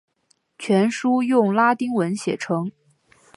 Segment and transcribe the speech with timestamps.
[0.57, 2.71] 全书用拉丁文写成。